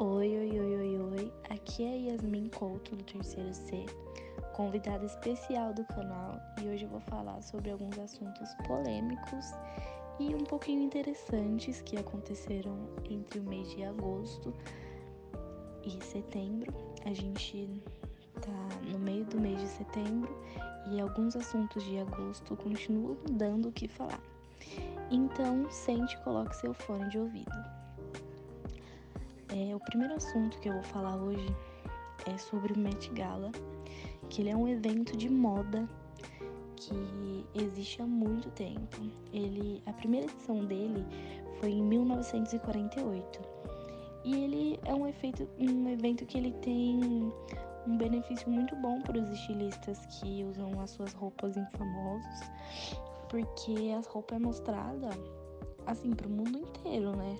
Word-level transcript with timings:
Oi, 0.00 0.28
oi, 0.38 0.60
oi, 0.60 0.76
oi, 0.76 1.00
oi. 1.00 1.32
Aqui 1.50 1.82
é 1.82 2.12
Yasmin 2.12 2.48
Couto 2.50 2.94
do 2.94 3.02
terceiro 3.02 3.52
C, 3.52 3.84
convidada 4.54 5.04
especial 5.04 5.74
do 5.74 5.84
canal, 5.86 6.40
e 6.62 6.68
hoje 6.68 6.84
eu 6.84 6.88
vou 6.88 7.00
falar 7.00 7.42
sobre 7.42 7.72
alguns 7.72 7.98
assuntos 7.98 8.48
polêmicos 8.64 9.46
e 10.20 10.32
um 10.36 10.44
pouquinho 10.44 10.82
interessantes 10.82 11.80
que 11.80 11.96
aconteceram 11.96 12.78
entre 13.10 13.40
o 13.40 13.42
mês 13.42 13.68
de 13.70 13.82
agosto 13.82 14.54
e 15.82 15.90
setembro. 16.04 16.72
A 17.04 17.12
gente 17.12 17.82
tá 18.40 18.68
no 18.92 19.00
meio 19.00 19.24
do 19.24 19.40
mês 19.40 19.60
de 19.60 19.66
setembro 19.66 20.32
e 20.92 21.00
alguns 21.00 21.34
assuntos 21.34 21.82
de 21.82 21.98
agosto 21.98 22.56
continuam 22.56 23.16
dando 23.32 23.70
o 23.70 23.72
que 23.72 23.88
falar. 23.88 24.22
Então, 25.10 25.68
sente 25.72 26.14
e 26.14 26.18
coloque 26.18 26.54
seu 26.54 26.72
fone 26.72 27.08
de 27.08 27.18
ouvido. 27.18 27.77
É, 29.58 29.74
o 29.74 29.80
primeiro 29.80 30.14
assunto 30.14 30.56
que 30.60 30.68
eu 30.68 30.74
vou 30.74 30.84
falar 30.84 31.16
hoje 31.16 31.56
é 32.26 32.38
sobre 32.38 32.72
o 32.72 32.78
Met 32.78 33.10
Gala, 33.10 33.50
que 34.28 34.40
ele 34.40 34.50
é 34.50 34.56
um 34.56 34.68
evento 34.68 35.16
de 35.16 35.28
moda 35.28 35.88
que 36.76 37.44
existe 37.56 38.00
há 38.00 38.06
muito 38.06 38.48
tempo. 38.50 38.98
Ele, 39.32 39.82
a 39.84 39.92
primeira 39.94 40.26
edição 40.26 40.64
dele 40.64 41.04
foi 41.58 41.70
em 41.72 41.82
1948 41.82 43.40
e 44.24 44.44
ele 44.44 44.80
é 44.84 44.94
um, 44.94 45.08
efeito, 45.08 45.48
um 45.58 45.88
evento 45.88 46.24
que 46.24 46.38
ele 46.38 46.52
tem 46.62 47.32
um 47.84 47.96
benefício 47.96 48.48
muito 48.48 48.76
bom 48.76 49.00
para 49.00 49.18
os 49.18 49.28
estilistas 49.28 49.98
que 50.06 50.44
usam 50.44 50.80
as 50.80 50.90
suas 50.90 51.12
roupas 51.14 51.56
em 51.56 51.66
famosos, 51.72 52.40
porque 53.28 53.92
as 53.98 54.06
roupas 54.06 54.36
é 54.36 54.40
mostrada 54.40 55.08
assim 55.84 56.10
para 56.10 56.28
o 56.28 56.30
mundo 56.30 56.58
inteiro, 56.58 57.16
né? 57.16 57.36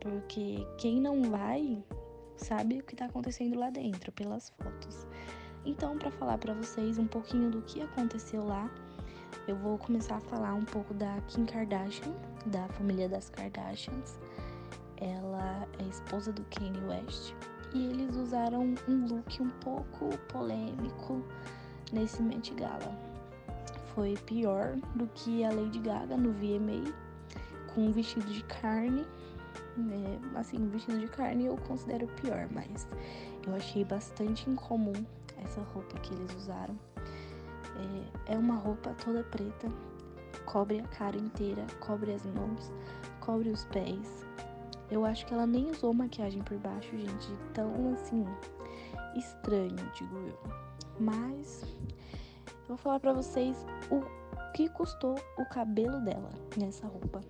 Porque 0.00 0.66
quem 0.78 1.00
não 1.00 1.30
vai 1.30 1.82
sabe 2.36 2.78
o 2.78 2.82
que 2.82 2.94
está 2.94 3.06
acontecendo 3.06 3.58
lá 3.58 3.70
dentro 3.70 4.12
pelas 4.12 4.50
fotos. 4.50 5.06
Então, 5.64 5.98
para 5.98 6.10
falar 6.10 6.38
para 6.38 6.54
vocês 6.54 6.98
um 6.98 7.06
pouquinho 7.06 7.50
do 7.50 7.62
que 7.62 7.80
aconteceu 7.80 8.44
lá, 8.44 8.70
eu 9.48 9.56
vou 9.56 9.78
começar 9.78 10.16
a 10.16 10.20
falar 10.20 10.54
um 10.54 10.64
pouco 10.64 10.94
da 10.94 11.20
Kim 11.28 11.44
Kardashian, 11.44 12.12
da 12.46 12.68
família 12.68 13.08
das 13.08 13.30
Kardashians. 13.30 14.18
Ela 14.98 15.66
é 15.78 15.88
esposa 15.88 16.32
do 16.32 16.44
Kanye 16.44 16.80
West 16.86 17.34
e 17.74 17.86
eles 17.86 18.16
usaram 18.16 18.74
um 18.88 19.06
look 19.06 19.42
um 19.42 19.50
pouco 19.60 20.16
polêmico 20.28 21.22
nesse 21.92 22.22
Met 22.22 22.54
Gala. 22.54 22.96
Foi 23.94 24.14
pior 24.26 24.76
do 24.94 25.06
que 25.08 25.44
a 25.44 25.50
Lady 25.50 25.78
Gaga 25.80 26.16
no 26.16 26.32
VMA, 26.32 26.92
com 27.74 27.86
um 27.86 27.92
vestido 27.92 28.26
de 28.26 28.42
carne 28.44 29.06
né? 29.76 30.18
Assim, 30.34 30.68
vestido 30.68 30.98
de 30.98 31.08
carne 31.08 31.46
eu 31.46 31.56
considero 31.56 32.06
pior, 32.20 32.48
mas 32.50 32.86
eu 33.46 33.54
achei 33.54 33.84
bastante 33.84 34.48
incomum 34.48 34.94
essa 35.44 35.60
roupa 35.60 35.98
que 36.00 36.14
eles 36.14 36.34
usaram. 36.34 36.78
É, 38.26 38.34
é 38.34 38.38
uma 38.38 38.56
roupa 38.56 38.94
toda 39.04 39.22
preta, 39.24 39.68
cobre 40.44 40.80
a 40.80 40.88
cara 40.88 41.16
inteira, 41.16 41.66
cobre 41.80 42.12
as 42.12 42.24
mãos, 42.26 42.72
cobre 43.20 43.50
os 43.50 43.64
pés. 43.66 44.24
Eu 44.90 45.04
acho 45.04 45.26
que 45.26 45.34
ela 45.34 45.46
nem 45.46 45.70
usou 45.70 45.92
maquiagem 45.92 46.42
por 46.42 46.56
baixo, 46.58 46.96
gente, 46.96 47.28
tão 47.52 47.92
assim 47.92 48.24
estranho, 49.16 49.76
digo 49.94 50.16
eu. 50.16 50.38
Mas 50.98 51.62
eu 52.48 52.68
vou 52.68 52.76
falar 52.76 53.00
para 53.00 53.12
vocês 53.12 53.66
o 53.90 54.02
que 54.52 54.68
custou 54.70 55.16
o 55.36 55.44
cabelo 55.46 56.00
dela 56.00 56.30
nessa 56.56 56.86
roupa. 56.86 57.20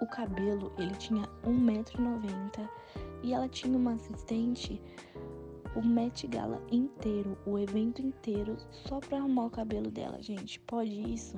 O 0.00 0.06
cabelo, 0.06 0.72
ele 0.78 0.94
tinha 0.96 1.28
1,90m 1.44 2.68
e 3.22 3.34
ela 3.34 3.48
tinha 3.48 3.76
uma 3.76 3.94
assistente 3.94 4.80
o 5.74 5.82
Met 5.82 6.26
Gala 6.26 6.60
inteiro, 6.70 7.36
o 7.46 7.58
evento 7.58 8.02
inteiro, 8.02 8.56
só 8.70 8.98
pra 8.98 9.18
arrumar 9.18 9.46
o 9.46 9.50
cabelo 9.50 9.90
dela, 9.90 10.20
gente. 10.20 10.58
Pode 10.60 11.00
isso? 11.12 11.36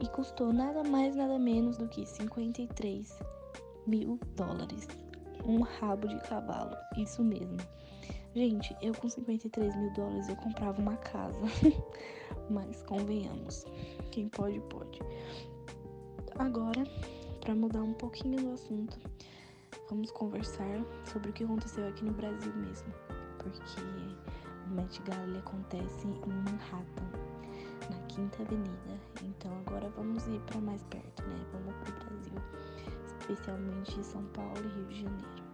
E 0.00 0.06
custou 0.08 0.52
nada 0.52 0.84
mais, 0.84 1.16
nada 1.16 1.38
menos 1.38 1.78
do 1.78 1.88
que 1.88 2.04
53 2.04 3.18
mil 3.86 4.18
dólares. 4.34 4.86
Um 5.46 5.60
rabo 5.60 6.08
de 6.08 6.18
cavalo, 6.22 6.76
isso 6.96 7.22
mesmo. 7.22 7.56
Gente, 8.34 8.76
eu 8.82 8.92
com 8.94 9.08
53 9.08 9.74
mil 9.76 9.92
dólares 9.94 10.28
eu 10.28 10.36
comprava 10.36 10.80
uma 10.80 10.96
casa. 10.96 11.40
Mas 12.50 12.82
convenhamos, 12.82 13.64
quem 14.10 14.28
pode, 14.28 14.60
pode. 14.68 15.00
Agora, 16.38 16.84
para 17.46 17.54
mudar 17.54 17.80
um 17.80 17.92
pouquinho 17.92 18.42
do 18.42 18.54
assunto, 18.54 18.98
vamos 19.88 20.10
conversar 20.10 20.84
sobre 21.04 21.30
o 21.30 21.32
que 21.32 21.44
aconteceu 21.44 21.86
aqui 21.86 22.04
no 22.04 22.12
Brasil 22.12 22.52
mesmo, 22.56 22.92
porque 23.38 23.80
o 24.66 24.74
Met 24.74 25.00
Gala 25.02 25.38
acontece 25.38 26.08
em 26.08 26.28
Manhattan, 26.28 27.08
na 27.88 28.00
Quinta 28.08 28.42
Avenida. 28.42 29.00
Então 29.22 29.56
agora 29.64 29.88
vamos 29.90 30.26
ir 30.26 30.40
para 30.40 30.60
mais 30.60 30.82
perto, 30.86 31.22
né? 31.22 31.36
Vamos 31.52 31.76
para 31.76 31.94
o 31.94 32.10
Brasil, 32.10 32.32
especialmente 33.06 34.04
São 34.04 34.24
Paulo 34.24 34.64
e 34.64 34.78
Rio 34.78 34.86
de 34.86 35.02
Janeiro. 35.02 35.46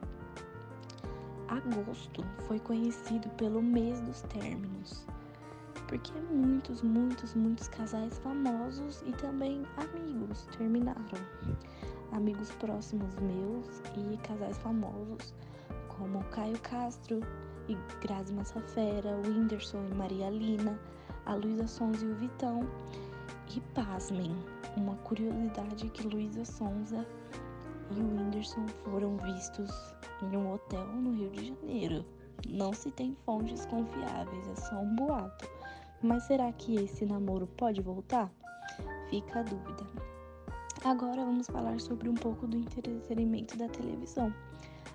Agosto 1.49 2.25
foi 2.47 2.59
conhecido 2.59 3.29
pelo 3.37 3.61
mês 3.61 4.01
dos 4.01 4.23
términos 4.23 5.07
porque 5.93 6.19
muitos, 6.31 6.81
muitos, 6.81 7.35
muitos 7.35 7.69
casais 7.69 8.19
famosos 8.21 9.03
e 9.05 9.13
também 9.13 9.63
amigos 9.77 10.49
terminaram. 10.57 11.03
Amigos 12.13 12.51
próximos 12.53 13.15
meus 13.17 13.83
e 13.95 14.17
casais 14.27 14.57
famosos, 14.57 15.35
como 15.89 16.25
Caio 16.31 16.59
Castro 16.61 17.21
e 17.69 17.77
Grazi 18.01 18.33
Massafera, 18.33 19.21
Whindersson 19.27 19.85
e 19.91 19.95
Maria 19.95 20.31
Lina, 20.31 20.81
a 21.27 21.35
Luísa 21.35 21.67
Sonza 21.67 22.07
e 22.07 22.11
o 22.11 22.15
Vitão. 22.15 22.67
E 23.55 23.61
pasmem, 23.75 24.35
uma 24.79 24.97
curiosidade 24.97 25.87
é 25.87 25.91
que 25.91 26.09
Luísa 26.09 26.47
Sonza 26.47 27.07
e 27.91 28.01
o 28.01 28.17
Whindersson 28.17 28.67
foram 28.83 29.19
vistos 29.19 29.95
em 30.23 30.39
um 30.39 30.55
hotel 30.55 30.87
no 30.87 31.13
Rio 31.13 31.31
de 31.33 31.49
Janeiro. 31.49 32.03
Não 32.49 32.73
se 32.73 32.91
tem 32.91 33.15
fontes 33.27 33.67
confiáveis, 33.67 34.49
é 34.49 34.57
só 34.57 34.77
um 34.77 34.97
boato. 34.97 35.62
Mas 36.03 36.25
será 36.25 36.51
que 36.53 36.75
esse 36.75 37.07
namoro 37.07 37.47
pode 37.57 37.81
voltar? 37.81 38.33
Fica 39.09 39.41
a 39.41 39.43
dúvida. 39.43 39.87
Agora 40.85 41.25
vamos 41.25 41.47
falar 41.47 41.79
sobre 41.79 42.09
um 42.09 42.15
pouco 42.15 42.47
do 42.47 42.57
entretenimento 42.57 43.57
da 43.57 43.69
televisão. 43.69 44.35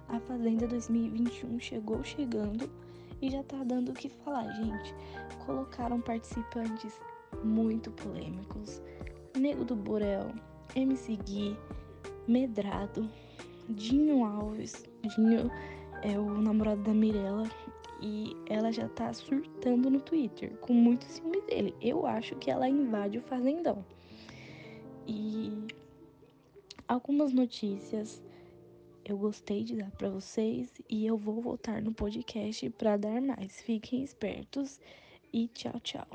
A 0.09 0.19
Fazenda 0.19 0.67
2021 0.67 1.59
chegou 1.59 2.03
chegando 2.03 2.69
e 3.22 3.29
já 3.29 3.41
tá 3.44 3.63
dando 3.63 3.90
o 3.90 3.94
que 3.94 4.09
falar, 4.09 4.51
gente. 4.51 4.94
Colocaram 5.46 6.01
participantes 6.01 7.00
muito 7.41 7.90
polêmicos. 7.91 8.81
Nego 9.38 9.63
do 9.63 9.75
Borel, 9.75 10.34
MC 10.75 11.16
Gui, 11.16 11.57
Medrado, 12.28 13.09
Dinho 13.69 14.25
Alves. 14.25 14.84
Dinho 15.16 15.50
é 16.03 16.19
o 16.19 16.41
namorado 16.41 16.81
da 16.84 16.94
Mirella 16.94 17.50
e 18.02 18.35
ela 18.47 18.72
já 18.72 18.88
tá 18.90 19.12
surtando 19.13 19.90
no 19.90 20.00
Twitter, 20.00 20.56
com 20.58 20.74
muito 20.74 21.06
ciúme 21.06 21.41
dele. 21.41 21.75
Eu 21.81 22.06
acho 22.06 22.35
que 22.35 22.52
ela 22.52 22.69
invade 22.69 23.18
o 23.18 23.22
fazendão. 23.22 23.85
E 25.08 25.52
algumas 26.88 27.34
notícias 27.34 28.22
eu 29.06 29.18
gostei 29.18 29.63
de 29.63 29.78
dar 29.78 29.91
para 29.91 30.09
vocês 30.09 30.81
e 30.90 31.06
eu 31.06 31.18
vou 31.18 31.41
voltar 31.41 31.81
no 31.81 31.94
podcast 31.94 32.69
para 32.72 32.97
dar 32.97 33.22
mais. 33.22 33.62
Fiquem 33.62 34.03
espertos 34.03 34.79
e 35.31 35.47
tchau, 35.47 35.79
tchau. 35.79 36.08